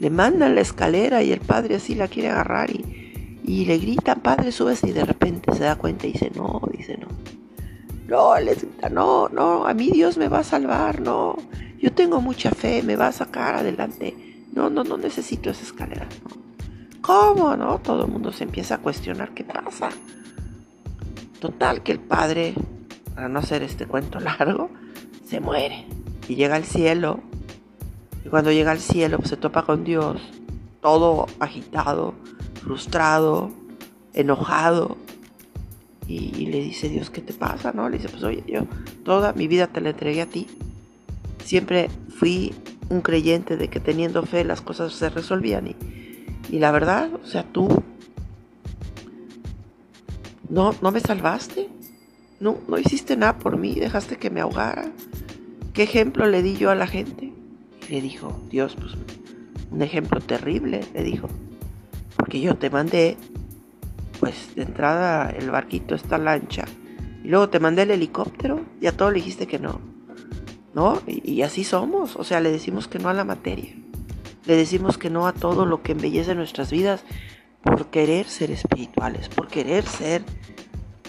le 0.00 0.08
mandan 0.08 0.54
la 0.54 0.62
escalera 0.62 1.22
y 1.22 1.30
el 1.30 1.40
padre 1.40 1.74
así 1.74 1.94
la 1.94 2.08
quiere 2.08 2.30
agarrar 2.30 2.70
y, 2.70 3.38
y 3.44 3.66
le 3.66 3.76
gritan, 3.76 4.20
padre, 4.20 4.50
subes 4.50 4.82
y 4.82 4.92
de 4.92 5.04
repente 5.04 5.54
se 5.54 5.64
da 5.64 5.76
cuenta 5.76 6.06
y 6.06 6.12
dice, 6.12 6.32
no, 6.34 6.62
dice, 6.74 6.96
no. 6.96 7.08
No, 8.08 8.40
les 8.40 8.62
grita, 8.62 8.88
no, 8.88 9.28
no, 9.28 9.66
a 9.66 9.74
mí 9.74 9.90
Dios 9.90 10.16
me 10.16 10.28
va 10.28 10.38
a 10.38 10.44
salvar, 10.44 11.02
no. 11.02 11.36
Yo 11.82 11.92
tengo 11.92 12.20
mucha 12.20 12.52
fe, 12.52 12.80
me 12.84 12.94
va 12.94 13.08
a 13.08 13.12
sacar 13.12 13.56
adelante. 13.56 14.14
No, 14.52 14.70
no, 14.70 14.84
no 14.84 14.96
necesito 14.96 15.50
esa 15.50 15.64
escalera. 15.64 16.06
¿Cómo, 17.00 17.56
no? 17.56 17.80
Todo 17.80 18.04
el 18.04 18.12
mundo 18.12 18.32
se 18.32 18.44
empieza 18.44 18.76
a 18.76 18.78
cuestionar 18.78 19.34
qué 19.34 19.42
pasa. 19.42 19.88
Total, 21.40 21.82
que 21.82 21.90
el 21.90 21.98
padre, 21.98 22.54
para 23.16 23.28
no 23.28 23.40
hacer 23.40 23.64
este 23.64 23.86
cuento 23.86 24.20
largo, 24.20 24.70
se 25.26 25.40
muere 25.40 25.84
y 26.28 26.36
llega 26.36 26.54
al 26.54 26.62
cielo. 26.62 27.18
Y 28.24 28.28
cuando 28.28 28.52
llega 28.52 28.70
al 28.70 28.78
cielo 28.78 29.18
pues, 29.18 29.30
se 29.30 29.36
topa 29.36 29.64
con 29.64 29.82
Dios, 29.82 30.22
todo 30.80 31.26
agitado, 31.40 32.14
frustrado, 32.62 33.50
enojado. 34.14 34.98
Y, 36.06 36.46
le 36.46 36.60
dice 36.60 36.88
Dios, 36.88 37.10
¿qué 37.10 37.22
te 37.22 37.32
pasa? 37.32 37.72
¿No? 37.72 37.88
Le 37.88 37.96
dice, 37.96 38.08
pues 38.08 38.22
oye, 38.22 38.44
yo 38.46 38.66
toda 39.04 39.32
mi 39.32 39.48
vida 39.48 39.66
te 39.66 39.80
la 39.80 39.90
entregué 39.90 40.22
a 40.22 40.26
ti. 40.26 40.46
Siempre 41.44 41.88
fui 42.08 42.54
un 42.88 43.00
creyente 43.00 43.56
de 43.56 43.68
que 43.68 43.80
teniendo 43.80 44.22
fe 44.24 44.44
las 44.44 44.60
cosas 44.60 44.92
se 44.92 45.08
resolvían. 45.08 45.68
Y, 45.68 45.76
y 46.50 46.58
la 46.58 46.70
verdad, 46.70 47.10
o 47.14 47.26
sea, 47.26 47.44
tú 47.44 47.82
no, 50.48 50.74
no 50.82 50.92
me 50.92 51.00
salvaste. 51.00 51.68
No, 52.38 52.58
no 52.68 52.78
hiciste 52.78 53.16
nada 53.16 53.38
por 53.38 53.56
mí, 53.56 53.74
dejaste 53.74 54.16
que 54.18 54.30
me 54.30 54.40
ahogara. 54.40 54.90
¿Qué 55.72 55.84
ejemplo 55.84 56.26
le 56.26 56.42
di 56.42 56.56
yo 56.56 56.70
a 56.70 56.74
la 56.74 56.86
gente? 56.86 57.32
Y 57.88 57.92
le 57.92 58.00
dijo, 58.02 58.38
Dios, 58.50 58.76
pues 58.78 58.92
un 59.70 59.80
ejemplo 59.80 60.20
terrible, 60.20 60.80
le 60.92 61.02
dijo. 61.02 61.28
Porque 62.16 62.40
yo 62.40 62.56
te 62.56 62.68
mandé, 62.68 63.16
pues 64.20 64.54
de 64.54 64.62
entrada 64.62 65.30
el 65.30 65.50
barquito, 65.50 65.94
esta 65.94 66.18
lancha. 66.18 66.66
Y 67.24 67.28
luego 67.28 67.48
te 67.48 67.60
mandé 67.60 67.82
el 67.82 67.92
helicóptero 67.92 68.60
y 68.80 68.86
a 68.86 68.96
todo 68.96 69.10
le 69.10 69.16
dijiste 69.16 69.46
que 69.46 69.58
no. 69.58 69.80
¿No? 70.74 71.02
Y, 71.06 71.30
y 71.30 71.42
así 71.42 71.64
somos. 71.64 72.16
O 72.16 72.24
sea, 72.24 72.40
le 72.40 72.50
decimos 72.50 72.88
que 72.88 72.98
no 72.98 73.08
a 73.08 73.14
la 73.14 73.24
materia. 73.24 73.74
Le 74.46 74.56
decimos 74.56 74.98
que 74.98 75.10
no 75.10 75.26
a 75.26 75.32
todo 75.32 75.66
lo 75.66 75.82
que 75.82 75.92
embellece 75.92 76.34
nuestras 76.34 76.70
vidas 76.70 77.04
por 77.62 77.86
querer 77.90 78.26
ser 78.26 78.50
espirituales, 78.50 79.28
por 79.28 79.48
querer 79.48 79.86
ser 79.86 80.24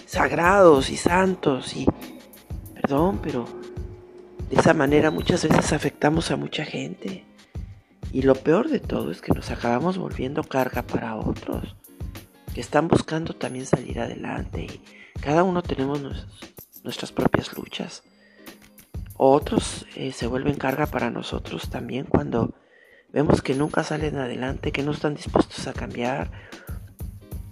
sagrados 0.06 0.90
y 0.90 0.96
santos 0.96 1.76
y 1.76 1.86
perdón, 2.80 3.18
pero 3.22 3.46
de 4.50 4.56
esa 4.56 4.74
manera 4.74 5.10
muchas 5.10 5.42
veces 5.42 5.72
afectamos 5.72 6.30
a 6.30 6.36
mucha 6.36 6.64
gente. 6.64 7.24
Y 8.12 8.22
lo 8.22 8.36
peor 8.36 8.68
de 8.68 8.78
todo 8.78 9.10
es 9.10 9.20
que 9.20 9.32
nos 9.32 9.50
acabamos 9.50 9.98
volviendo 9.98 10.44
carga 10.44 10.82
para 10.82 11.16
otros, 11.16 11.74
que 12.54 12.60
están 12.60 12.86
buscando 12.86 13.34
también 13.34 13.66
salir 13.66 13.98
adelante. 13.98 14.66
Y 14.66 14.80
cada 15.20 15.42
uno 15.42 15.62
tenemos 15.62 16.00
nuestras 16.84 17.10
propias 17.10 17.52
luchas. 17.56 18.04
Otros 19.26 19.86
eh, 19.96 20.12
se 20.12 20.26
vuelven 20.26 20.56
carga 20.56 20.84
para 20.84 21.10
nosotros 21.10 21.70
también 21.70 22.04
cuando 22.04 22.52
vemos 23.10 23.40
que 23.40 23.54
nunca 23.54 23.82
salen 23.82 24.18
adelante, 24.18 24.70
que 24.70 24.82
no 24.82 24.92
están 24.92 25.14
dispuestos 25.14 25.66
a 25.66 25.72
cambiar, 25.72 26.30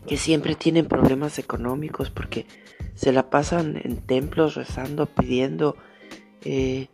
que 0.06 0.18
siempre 0.18 0.54
tienen 0.54 0.84
problemas 0.84 1.38
económicos 1.38 2.10
porque 2.10 2.44
se 2.94 3.10
la 3.10 3.30
pasan 3.30 3.80
en 3.82 3.96
templos 3.96 4.54
rezando, 4.54 5.06
pidiendo 5.06 5.78
eh, 6.44 6.88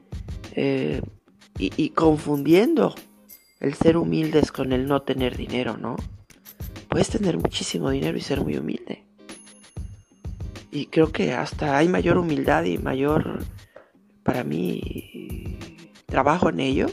eh, 0.53 1.03
y, 1.59 1.91
confundiendo 1.91 2.95
el 3.59 3.75
ser 3.75 3.97
humildes 3.97 4.53
con 4.53 4.73
el 4.73 4.87
no 4.87 5.03
tener 5.03 5.37
dinero, 5.37 5.77
¿no? 5.77 5.97
Puedes 6.89 7.09
tener 7.09 7.37
muchísimo 7.37 7.91
dinero 7.91 8.17
y 8.17 8.21
ser 8.21 8.43
muy 8.43 8.57
humilde. 8.57 9.05
Y 10.71 10.87
creo 10.87 11.11
que 11.11 11.33
hasta 11.33 11.77
hay 11.77 11.89
mayor 11.89 12.17
humildad 12.17 12.63
y 12.63 12.79
mayor, 12.79 13.41
para 14.29 14.45
mí, 14.45 15.57
trabajo 16.05 16.51
en 16.51 16.61
ello 16.61 16.87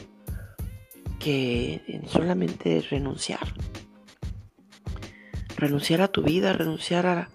que 1.18 1.82
en 1.86 2.08
solamente 2.08 2.80
renunciar. 2.80 3.52
Renunciar 5.54 6.00
a 6.00 6.08
tu 6.08 6.22
vida, 6.22 6.54
renunciar 6.54 7.28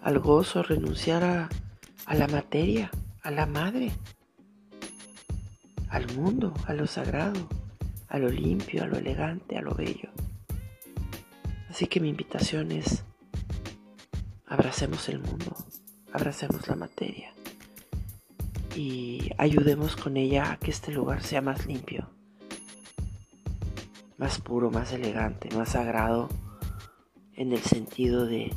al 0.00 0.18
gozo, 0.20 0.62
renunciar 0.62 1.24
a 1.24 2.14
la 2.14 2.28
materia, 2.28 2.92
a 3.20 3.32
la 3.32 3.46
madre 3.46 3.90
al 5.88 6.06
mundo, 6.14 6.54
a 6.68 6.72
lo 6.72 6.86
sagrado, 6.86 7.48
a 8.08 8.20
lo 8.20 8.28
limpio, 8.28 8.84
a 8.84 8.86
lo 8.86 8.96
elegante, 8.96 9.58
a 9.58 9.60
lo 9.60 9.74
bello. 9.74 10.10
Así 11.68 11.88
que 11.88 11.98
mi 11.98 12.10
invitación 12.10 12.70
es, 12.70 13.02
abracemos 14.46 15.08
el 15.08 15.18
mundo, 15.18 15.56
abracemos 16.12 16.68
la 16.68 16.76
materia 16.76 17.34
y 18.74 19.30
ayudemos 19.38 19.96
con 19.96 20.16
ella 20.16 20.52
a 20.52 20.56
que 20.58 20.70
este 20.70 20.92
lugar 20.92 21.22
sea 21.22 21.40
más 21.40 21.66
limpio, 21.66 22.10
más 24.16 24.40
puro, 24.40 24.70
más 24.70 24.92
elegante, 24.92 25.48
más 25.56 25.70
sagrado, 25.70 26.28
en 27.34 27.52
el 27.52 27.60
sentido 27.60 28.26
de 28.26 28.52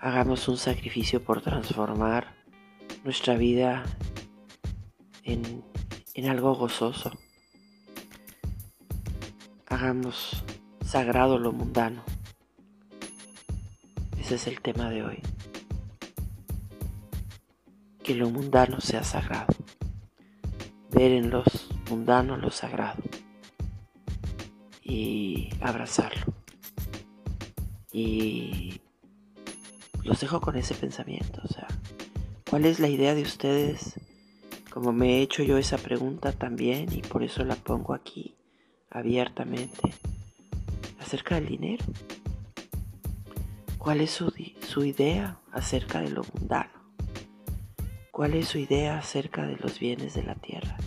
hagamos 0.00 0.48
un 0.48 0.56
sacrificio 0.56 1.22
por 1.22 1.42
transformar 1.42 2.34
nuestra 3.04 3.34
vida 3.34 3.84
en 5.22 5.64
en 6.16 6.30
algo 6.30 6.54
gozoso. 6.54 7.12
Hagamos 9.66 10.42
sagrado 10.82 11.38
lo 11.38 11.52
mundano. 11.52 12.02
Ese 14.18 14.36
es 14.36 14.46
el 14.46 14.62
tema 14.62 14.88
de 14.88 15.02
hoy. 15.04 15.35
Que 18.06 18.14
lo 18.14 18.30
mundano 18.30 18.80
sea 18.80 19.02
sagrado. 19.02 19.52
Ver 20.90 21.12
en 21.12 21.30
los 21.30 21.68
mundanos 21.90 22.40
lo 22.40 22.50
sagrado. 22.50 23.02
Y 24.82 25.50
abrazarlo. 25.60 26.32
Y 27.92 28.80
los 30.04 30.20
dejo 30.20 30.40
con 30.40 30.56
ese 30.56 30.74
pensamiento. 30.74 31.42
O 31.44 31.48
sea, 31.48 31.66
¿cuál 32.48 32.64
es 32.64 32.78
la 32.78 32.88
idea 32.88 33.14
de 33.14 33.22
ustedes 33.22 33.96
como 34.76 34.92
me 34.92 35.14
he 35.14 35.22
hecho 35.22 35.42
yo 35.42 35.56
esa 35.56 35.78
pregunta 35.78 36.32
también 36.32 36.92
y 36.92 37.00
por 37.00 37.22
eso 37.22 37.42
la 37.44 37.54
pongo 37.56 37.94
aquí 37.94 38.36
abiertamente, 38.90 39.94
acerca 41.00 41.36
del 41.36 41.48
dinero. 41.48 41.82
¿Cuál 43.78 44.02
es 44.02 44.10
su, 44.10 44.30
su, 44.68 44.84
idea 44.84 45.38
acerca 45.50 46.02
de 46.02 46.10
lo 46.10 46.24
mundano? 46.34 46.65
¿Cuál 48.16 48.32
es 48.32 48.48
su 48.48 48.56
idea 48.56 48.96
acerca 48.96 49.46
de 49.46 49.58
los 49.58 49.78
bienes 49.78 50.14
de 50.14 50.22
la 50.22 50.36
tierra? 50.36 50.78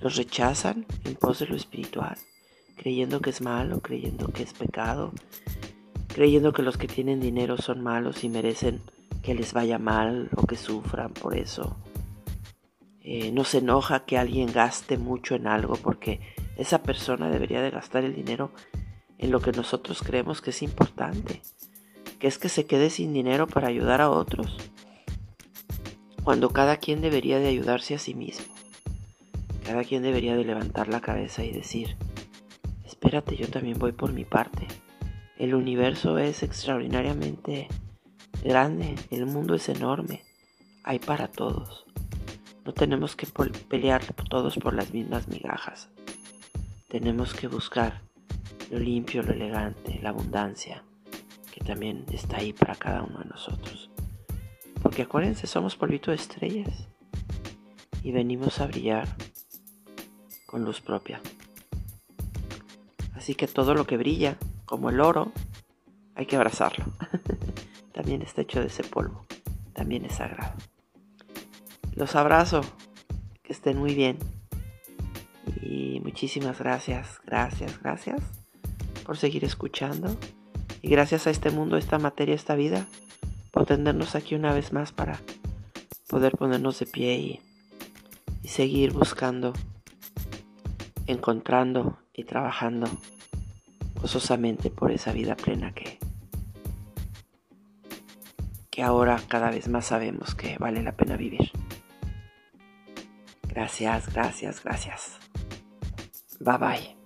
¿Los 0.00 0.16
rechazan 0.16 0.84
en 1.02 1.14
pos 1.14 1.38
de 1.38 1.46
lo 1.46 1.56
espiritual, 1.56 2.18
creyendo 2.76 3.22
que 3.22 3.30
es 3.30 3.40
malo, 3.40 3.80
creyendo 3.80 4.28
que 4.28 4.42
es 4.42 4.52
pecado, 4.52 5.12
creyendo 6.08 6.52
que 6.52 6.60
los 6.60 6.76
que 6.76 6.88
tienen 6.88 7.20
dinero 7.20 7.56
son 7.56 7.80
malos 7.80 8.22
y 8.22 8.28
merecen 8.28 8.82
que 9.22 9.34
les 9.34 9.54
vaya 9.54 9.78
mal 9.78 10.28
o 10.36 10.46
que 10.46 10.56
sufran 10.56 11.14
por 11.14 11.38
eso? 11.38 11.78
eh, 13.00 13.32
nos 13.32 13.54
enoja 13.54 14.04
que 14.04 14.18
alguien 14.18 14.52
gaste 14.52 14.98
mucho 14.98 15.34
en 15.34 15.46
algo 15.46 15.76
porque 15.76 16.20
esa 16.58 16.82
persona 16.82 17.30
debería 17.30 17.62
de 17.62 17.70
gastar 17.70 18.04
el 18.04 18.14
dinero 18.14 18.50
en 19.16 19.30
lo 19.30 19.40
que 19.40 19.52
nosotros 19.52 20.02
creemos 20.02 20.42
que 20.42 20.50
es 20.50 20.62
importante. 20.62 21.40
que 22.18 22.28
es 22.28 22.36
que 22.36 22.50
se 22.50 22.66
quede 22.66 22.90
sin 22.90 23.14
dinero 23.14 23.46
para 23.46 23.68
ayudar 23.68 24.02
a 24.02 24.10
otros, 24.10 24.71
cuando 26.24 26.50
cada 26.50 26.76
quien 26.76 27.00
debería 27.00 27.38
de 27.38 27.48
ayudarse 27.48 27.94
a 27.94 27.98
sí 27.98 28.14
mismo. 28.14 28.54
Cada 29.64 29.84
quien 29.84 30.02
debería 30.02 30.36
de 30.36 30.44
levantar 30.44 30.88
la 30.88 31.00
cabeza 31.00 31.44
y 31.44 31.52
decir, 31.52 31.96
espérate, 32.84 33.36
yo 33.36 33.48
también 33.48 33.78
voy 33.78 33.92
por 33.92 34.12
mi 34.12 34.24
parte. 34.24 34.66
El 35.38 35.54
universo 35.54 36.18
es 36.18 36.42
extraordinariamente 36.42 37.68
grande, 38.44 38.94
el 39.10 39.26
mundo 39.26 39.54
es 39.54 39.68
enorme, 39.68 40.22
hay 40.84 40.98
para 40.98 41.28
todos. 41.28 41.86
No 42.64 42.72
tenemos 42.72 43.16
que 43.16 43.26
pelear 43.68 44.04
todos 44.30 44.56
por 44.58 44.74
las 44.74 44.92
mismas 44.92 45.26
migajas. 45.26 45.88
Tenemos 46.88 47.34
que 47.34 47.48
buscar 47.48 48.02
lo 48.70 48.78
limpio, 48.78 49.22
lo 49.22 49.32
elegante, 49.32 49.98
la 50.00 50.10
abundancia, 50.10 50.84
que 51.52 51.64
también 51.64 52.04
está 52.12 52.36
ahí 52.36 52.52
para 52.52 52.76
cada 52.76 53.02
uno 53.02 53.18
de 53.18 53.24
nosotros. 53.24 53.91
Porque 54.92 55.04
acuérdense, 55.04 55.46
somos 55.46 55.74
polvito 55.74 56.10
de 56.10 56.18
estrellas 56.18 56.86
y 58.02 58.12
venimos 58.12 58.60
a 58.60 58.66
brillar 58.66 59.08
con 60.44 60.66
luz 60.66 60.82
propia. 60.82 61.22
Así 63.14 63.34
que 63.34 63.46
todo 63.46 63.72
lo 63.72 63.86
que 63.86 63.96
brilla, 63.96 64.36
como 64.66 64.90
el 64.90 65.00
oro, 65.00 65.32
hay 66.14 66.26
que 66.26 66.36
abrazarlo. 66.36 66.84
también 67.94 68.20
está 68.20 68.42
hecho 68.42 68.60
de 68.60 68.66
ese 68.66 68.84
polvo, 68.84 69.24
también 69.72 70.04
es 70.04 70.16
sagrado. 70.16 70.52
Los 71.94 72.14
abrazo, 72.14 72.60
que 73.42 73.54
estén 73.54 73.78
muy 73.78 73.94
bien. 73.94 74.18
Y 75.62 76.00
muchísimas 76.00 76.58
gracias, 76.58 77.18
gracias, 77.24 77.80
gracias 77.80 78.20
por 79.06 79.16
seguir 79.16 79.46
escuchando. 79.46 80.14
Y 80.82 80.90
gracias 80.90 81.26
a 81.26 81.30
este 81.30 81.50
mundo, 81.50 81.78
esta 81.78 81.98
materia, 81.98 82.34
esta 82.34 82.56
vida, 82.56 82.86
por 83.52 83.66
tenernos 83.66 84.16
aquí 84.16 84.34
una 84.34 84.52
vez 84.52 84.72
más 84.72 84.90
para 84.90 85.20
poder 86.08 86.32
ponernos 86.32 86.80
de 86.80 86.86
pie 86.86 87.16
y, 87.18 87.40
seguir 88.48 88.92
buscando 88.92 89.52
encontrando 91.06 91.98
y 92.12 92.24
trabajando 92.24 92.88
gozosamente 94.00 94.68
por 94.68 94.90
esa 94.90 95.12
vida 95.12 95.36
plena 95.36 95.72
que, 95.72 96.00
que 98.68 98.82
ahora 98.82 99.22
cada 99.28 99.50
vez 99.50 99.68
más 99.68 99.86
sabemos 99.86 100.34
que 100.34 100.58
vale 100.58 100.82
la 100.82 100.92
pena 100.92 101.16
vivir. 101.16 101.52
Gracias, 103.48 104.12
gracias, 104.12 104.64
gracias. 104.64 105.18
Bye 106.40 106.58
bye. 106.58 107.01